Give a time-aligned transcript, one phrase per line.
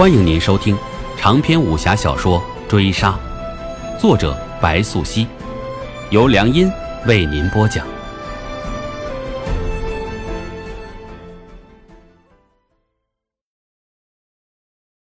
[0.00, 0.74] 欢迎您收听
[1.18, 3.20] 长篇武侠小说《追杀》，
[4.00, 5.26] 作者白素熙，
[6.08, 6.72] 由良音
[7.04, 7.86] 为您播讲。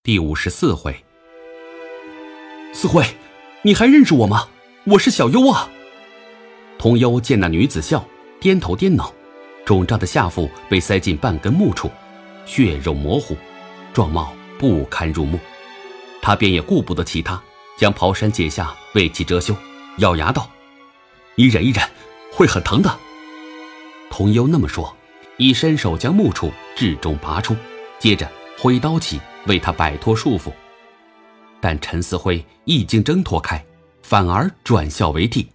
[0.02, 0.96] 第五十四回，
[2.74, 3.06] 四惠，
[3.62, 4.48] 你还认识我吗？
[4.86, 5.70] 我是小优啊。
[6.80, 8.04] 童优见那女子笑，
[8.40, 9.14] 颠头颠脑，
[9.64, 11.92] 肿胀的下腹被塞进半根木处，
[12.48, 13.38] 血肉模糊，
[13.94, 14.34] 状貌。
[14.60, 15.39] 不堪入目，
[16.21, 17.42] 他便也顾不得其他，
[17.78, 19.56] 将袍衫解下为其遮羞，
[20.00, 20.50] 咬牙道
[21.36, 21.82] ：“你忍一忍，
[22.33, 23.00] 会很疼的。”
[24.11, 24.93] 童优那么说，
[25.38, 27.56] 一伸手将木杵至中拔出，
[28.00, 30.52] 接着挥刀起为他摆脱束缚。
[31.61, 33.64] 但陈思辉一经挣脱开，
[34.03, 35.50] 反而转笑为替，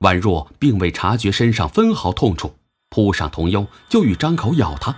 [0.00, 2.54] 宛若并未察觉身上分毫痛处，
[2.90, 4.94] 扑上童优就欲张口咬他，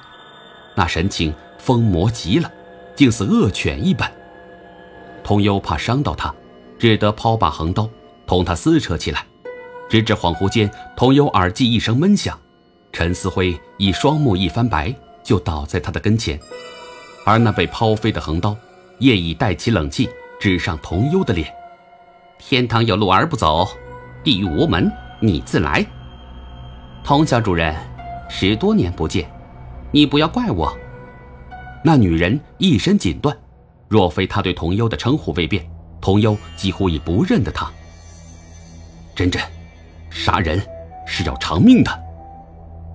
[0.74, 2.50] 那神情疯魔极了。
[2.96, 4.10] 竟似恶犬一般。
[5.22, 6.34] 童优怕伤到他，
[6.78, 7.88] 只得抛把横刀，
[8.26, 9.24] 同他撕扯起来。
[9.88, 12.36] 直至恍惚间，童优耳际一声闷响，
[12.92, 16.40] 陈思辉以双目一翻白，就倒在他的跟前。
[17.24, 18.56] 而那被抛飞的横刀，
[18.98, 20.08] 业已带起冷气，
[20.40, 21.52] 指上童优的脸
[22.38, 23.68] ：“天堂有路而不走，
[24.24, 25.84] 地狱无门你自来。
[27.04, 27.74] 童小主人，
[28.28, 29.28] 十多年不见，
[29.92, 30.76] 你不要怪我。”
[31.86, 33.32] 那女人一身锦缎，
[33.86, 35.64] 若非她对童优的称呼未变，
[36.00, 37.70] 童优几乎已不认得她。
[39.14, 39.40] 真真，
[40.10, 40.60] 杀人
[41.06, 42.02] 是要偿命的。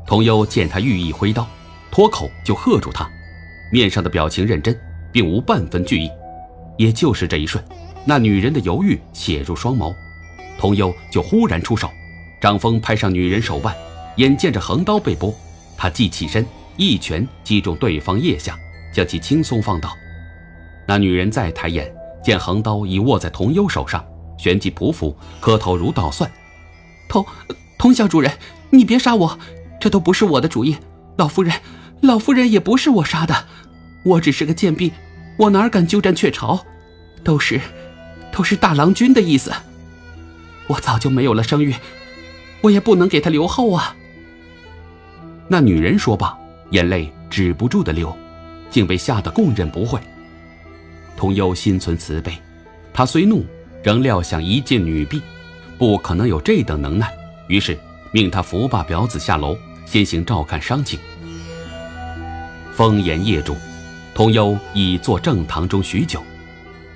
[0.05, 1.47] 童优见他欲意挥刀，
[1.89, 3.09] 脱口就喝住他，
[3.71, 4.77] 面上的表情认真，
[5.09, 6.09] 并无半分惧意。
[6.77, 7.63] 也就是这一瞬，
[8.03, 9.95] 那女人的犹豫写入双眸，
[10.59, 11.89] 童优就忽然出手，
[12.41, 13.73] 掌风拍上女人手腕，
[14.17, 15.33] 眼见着横刀被拨，
[15.77, 16.45] 他即起身，
[16.75, 18.59] 一拳击中对方腋下。
[18.91, 19.95] 将其轻松放倒，
[20.87, 24.05] 那女人再抬眼，见横刀已握在童优手上，
[24.37, 26.29] 旋即匍匐，磕头如捣蒜
[27.07, 27.25] ：“童
[27.77, 28.31] 童小主人，
[28.69, 29.39] 你别杀我，
[29.79, 30.77] 这都不是我的主意。
[31.17, 31.53] 老夫人，
[32.01, 33.45] 老夫人也不是我杀的，
[34.03, 34.91] 我只是个贱婢，
[35.37, 36.65] 我哪敢鸠占鹊巢？
[37.23, 37.61] 都是，
[38.31, 39.51] 都是大郎君的意思。
[40.67, 41.75] 我早就没有了声誉，
[42.61, 43.95] 我也不能给他留后啊。”
[45.47, 46.37] 那女人说罢，
[46.69, 48.15] 眼泪止不住的流。
[48.71, 49.99] 竟被吓得供认不讳。
[51.15, 52.35] 童优心存慈悲，
[52.91, 53.45] 他虽怒，
[53.83, 55.21] 仍料想一介女婢，
[55.77, 57.13] 不可能有这等能耐，
[57.47, 57.77] 于是
[58.11, 59.55] 命他扶罢表子下楼，
[59.85, 60.99] 先行照看伤情。
[62.73, 63.55] 风炎夜中，
[64.15, 66.23] 童优已坐正堂中许久。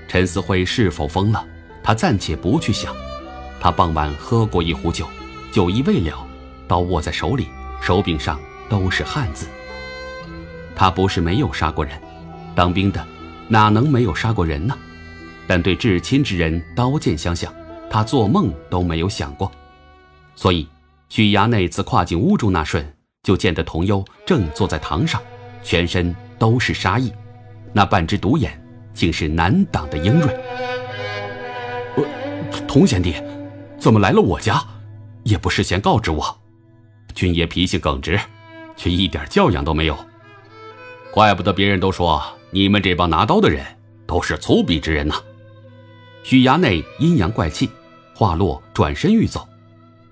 [0.08, 1.46] 陈思辉是否疯了？
[1.84, 2.96] 他暂且不去想。
[3.60, 5.08] 他傍晚喝过一壶酒，
[5.52, 6.26] 酒意未了，
[6.68, 7.48] 刀握在手里，
[7.82, 9.46] 手柄上都是汗渍。
[10.76, 12.00] 他不是没有杀过人，
[12.54, 13.06] 当兵的
[13.48, 14.78] 哪能没有杀过人呢？
[15.48, 17.54] 但对至亲之人刀剑相向，
[17.90, 19.52] 他做梦都没有想过。
[20.36, 20.68] 所以，
[21.08, 22.86] 许衙内自跨进屋中那瞬，
[23.24, 25.22] 就见得童优正坐在堂上，
[25.64, 27.14] 全身都是杀意，
[27.72, 28.60] 那半只独眼
[28.94, 30.34] 竟是难挡的英锐。
[31.96, 32.04] 呃，
[32.68, 33.16] 童贤弟，
[33.78, 34.62] 怎么来了我家？
[35.24, 36.38] 也不事先告知我。
[37.14, 38.20] 君爷脾性耿直，
[38.76, 39.98] 却一点教养都没有。
[41.16, 42.22] 怪不得别人都说
[42.52, 43.66] 你们这帮拿刀的人
[44.06, 45.16] 都是粗鄙之人呐！
[46.24, 47.70] 许衙内阴阳怪气，
[48.14, 49.48] 话落转身欲走，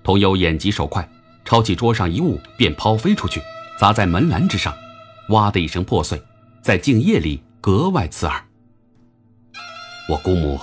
[0.02, 1.06] 童优眼疾手快，
[1.44, 3.42] 抄起桌上一物便抛飞出去，
[3.78, 4.74] 砸在门栏之上，
[5.28, 6.18] 哇的一声破碎，
[6.62, 8.42] 在静夜里格外刺耳。
[10.08, 10.58] 我姑母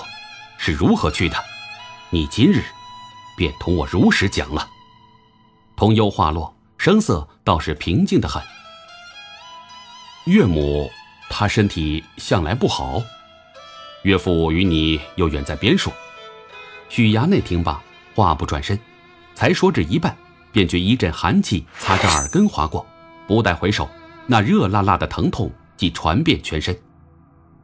[0.57, 1.37] 是如何去的？
[2.09, 2.63] 你今日
[3.37, 4.67] 便同我如实讲了。
[5.75, 8.41] 童优话落，声色倒是平静的很。
[10.25, 10.91] 岳母，
[11.29, 13.01] 她身体向来不好。
[14.03, 15.91] 岳父与你又远在边处。
[16.89, 17.81] 许衙内听罢，
[18.13, 18.77] 话不转身，
[19.33, 20.15] 才说至一半，
[20.51, 22.85] 便觉一阵寒气擦着耳根划过，
[23.27, 23.89] 不待回首，
[24.27, 26.77] 那热辣辣的疼痛即传遍全身。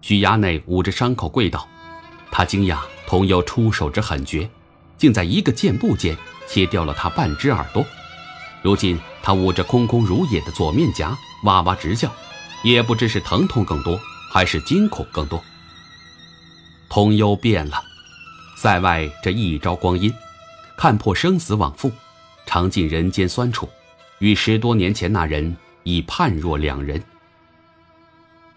[0.01, 1.67] 许衙内捂着伤口跪倒，
[2.31, 4.49] 他惊讶童优出手之狠绝，
[4.97, 6.17] 竟在一个箭步间
[6.47, 7.85] 切掉了他半只耳朵。
[8.63, 12.11] 如今他捂着空空如也的左面颊，哇哇直叫。
[12.71, 13.99] 也不知是疼痛更多，
[14.29, 15.41] 还是惊恐更多。
[16.89, 17.81] 童优变了，
[18.57, 20.13] 塞外这一朝光阴，
[20.75, 21.89] 看破生死往复，
[22.45, 23.69] 尝尽人间酸楚，
[24.19, 27.01] 与十多年前那人已判若两人。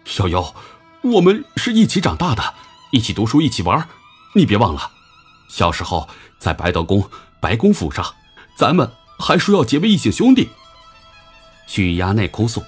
[0.04, 0.54] 小妖，
[1.02, 2.54] 我们是一起长大的，
[2.90, 3.88] 一起读书，一起玩，
[4.34, 4.90] 你别忘了，
[5.48, 6.08] 小时候
[6.38, 7.08] 在白德宫、
[7.40, 8.04] 白公府上，
[8.56, 8.90] 咱们
[9.20, 10.48] 还说要结为异姓兄弟。
[11.68, 12.60] 许衙内哭诉。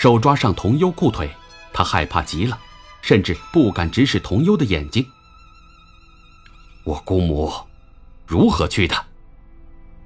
[0.00, 1.30] 手抓上童优裤腿，
[1.74, 2.58] 他害怕极了，
[3.02, 5.06] 甚至不敢直视童优的眼睛。
[6.84, 7.52] 我姑母
[8.26, 8.96] 如何去的？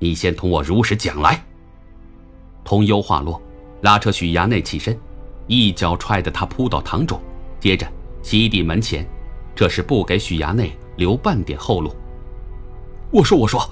[0.00, 1.41] 你先同我如实讲来。
[2.64, 3.41] 童优话落，
[3.82, 4.99] 拉扯许衙内起身，
[5.46, 7.23] 一脚踹得他扑倒堂中，
[7.61, 7.87] 接着
[8.20, 9.08] 席地门前，
[9.55, 11.94] 这是不给许衙内留半点后路。
[13.12, 13.70] 我说，我说。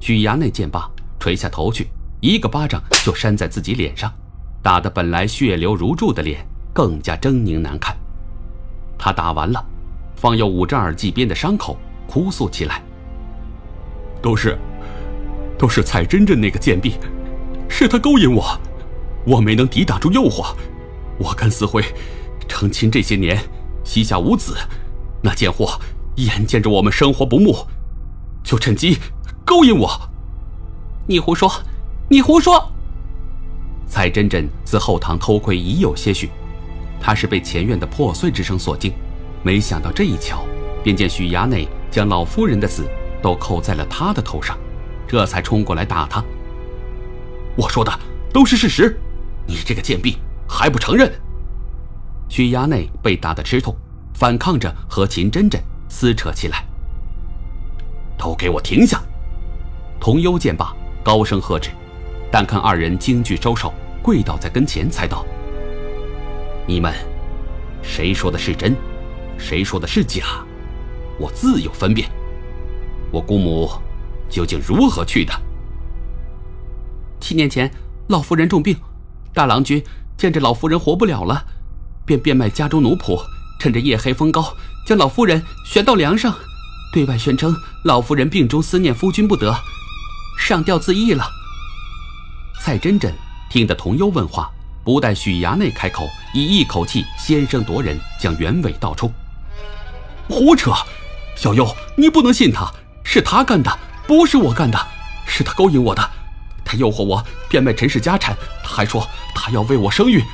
[0.00, 1.88] 许衙内见罢，垂下头去，
[2.22, 4.10] 一个巴掌就扇在自己脸上，
[4.64, 7.94] 打得本来血流如注的脸更加狰狞难看。
[8.98, 9.62] 他打完了，
[10.16, 11.76] 方又捂着耳际边的伤口，
[12.08, 12.82] 哭诉起来
[14.22, 14.58] ：“都是，
[15.58, 16.94] 都是蔡真真那个贱婢，
[17.68, 18.58] 是她勾引我，
[19.26, 20.56] 我没能抵挡住诱惑。
[21.18, 21.84] 我跟思辉
[22.48, 23.38] 成亲这些年，
[23.84, 24.56] 膝下无子，
[25.22, 25.78] 那贱货
[26.16, 27.54] 眼见着我们生活不睦，
[28.42, 28.96] 就趁机。”
[29.44, 29.90] 勾引我？
[31.06, 31.52] 你胡说！
[32.08, 32.72] 你胡说！
[33.86, 36.30] 蔡真真自后堂偷窥已有些许，
[37.00, 38.92] 她是被前院的破碎之声所惊，
[39.42, 40.44] 没想到这一瞧，
[40.82, 42.88] 便见许衙内将老夫人的死
[43.22, 44.58] 都扣在了他的头上，
[45.06, 46.22] 这才冲过来打他。
[47.56, 47.92] 我说的
[48.32, 48.98] 都是事实，
[49.46, 50.16] 你这个贱婢
[50.48, 51.12] 还不承认？
[52.28, 53.76] 许衙内被打得吃痛，
[54.14, 56.64] 反抗着和秦真真撕扯起来。
[58.16, 59.02] 都给我停下！
[60.00, 61.70] 童优见罢，高声喝止，
[62.36, 63.72] 但看二人惊惧收手，
[64.02, 65.24] 跪倒在跟前，才道
[66.66, 66.92] ：“你们，
[67.80, 68.74] 谁说的是真，
[69.38, 70.44] 谁说的是假，
[71.16, 72.10] 我自有分辨。
[73.12, 73.70] 我姑母
[74.28, 75.32] 究竟如何去的？
[77.20, 77.70] 七年前，
[78.08, 78.76] 老夫人重病，
[79.32, 79.80] 大郎君
[80.16, 81.40] 见着老夫人活不了了，
[82.04, 83.16] 便变卖家中奴仆，
[83.60, 86.34] 趁着夜黑风高，将老夫人悬到梁上，
[86.92, 87.54] 对外宣称
[87.84, 89.54] 老夫人病中思念夫君不得。”
[90.36, 91.24] 上吊自缢了。
[92.64, 93.12] 蔡真真
[93.50, 94.50] 听得童优问话，
[94.82, 99.12] 不待许衙内开口，已一口气先声夺人，将原委道出。
[100.30, 100.72] 胡扯！
[101.36, 102.72] 小优，你不能信他，
[103.04, 104.78] 是他干的，不是我干的，
[105.26, 106.10] 是他勾引我的，
[106.64, 108.34] 他诱惑我变卖陈氏家产，
[108.64, 110.24] 他还说他要为我生育，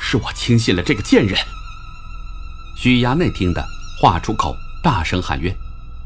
[0.00, 1.38] 是我轻信了这个贱人。
[2.76, 3.64] 许衙内听得
[4.02, 4.52] 话出口，
[4.82, 5.56] 大声喊冤，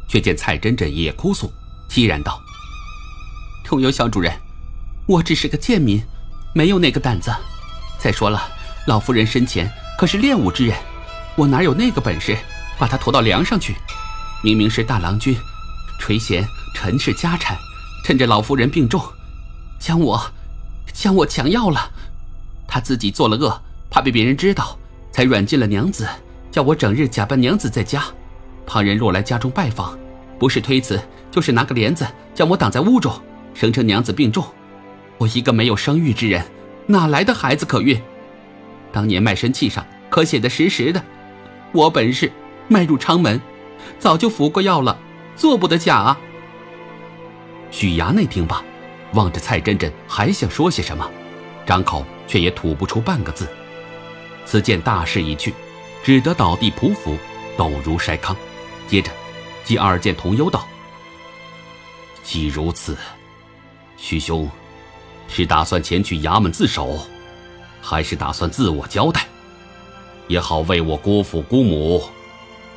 [0.06, 1.50] 却见蔡真真也哭诉，
[1.88, 2.38] 凄然道。
[3.64, 4.38] 同游小主人，
[5.06, 6.00] 我只是个贱民，
[6.54, 7.32] 没有那个胆子。
[7.98, 8.40] 再说了，
[8.86, 10.76] 老夫人生前可是练武之人，
[11.36, 12.36] 我哪有那个本事
[12.78, 13.74] 把她拖到梁上去？
[14.42, 15.36] 明明是大郎君
[16.00, 16.44] 垂涎
[16.74, 17.56] 陈氏家产，
[18.04, 19.00] 趁着老夫人病重，
[19.78, 20.20] 将我
[20.92, 21.90] 将我强要了。
[22.66, 23.60] 他自己做了恶，
[23.90, 24.78] 怕被别人知道，
[25.12, 26.08] 才软禁了娘子，
[26.50, 28.04] 叫我整日假扮娘子在家。
[28.66, 29.98] 旁人若来家中拜访，
[30.38, 31.00] 不是推辞，
[31.30, 33.12] 就是拿个帘子将我挡在屋中。
[33.54, 34.44] 声称娘子病重，
[35.22, 36.44] 我一个没有生育之人，
[36.86, 38.00] 哪来的孩子可孕？
[38.90, 41.00] 当年卖身契上可写的实实的，
[41.70, 42.30] 我本是
[42.66, 43.40] 迈入昌门，
[44.00, 44.98] 早就服过药了，
[45.36, 46.18] 做不得假啊。
[47.70, 48.64] 许衙内听罢，
[49.14, 51.08] 望着蔡真真，还想说些什么，
[51.64, 53.46] 张口却也吐不出半个字。
[54.44, 55.54] 此见大势已去，
[56.02, 57.16] 只得倒地匍匐，
[57.56, 58.36] 抖如筛糠。
[58.88, 59.12] 接着，
[59.62, 60.66] 即二见童优道
[62.24, 62.98] ：“既如此。”
[63.96, 64.50] 许兄，
[65.34, 66.98] 是打算前去衙门自首，
[67.80, 69.26] 还是打算自我交代？
[70.28, 72.04] 也好为我姑父姑母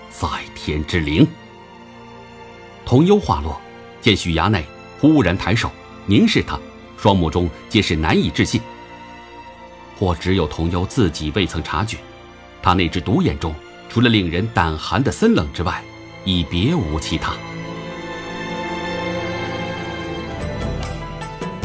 [0.10, 1.28] 在天之灵。
[2.86, 3.60] 童优话落，
[4.00, 4.64] 见许衙内
[5.00, 5.70] 忽然抬手
[6.06, 6.58] 凝视他，
[6.98, 8.62] 双目中皆是难以置信。
[10.00, 11.98] 或只有童优自己未曾察觉，
[12.62, 13.54] 他那只独眼中，
[13.90, 15.84] 除了令人胆寒的森冷之外，
[16.24, 17.34] 已别无其他。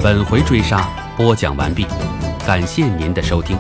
[0.03, 1.87] 本回追杀播讲完毕，
[2.47, 3.59] 感谢您的收听。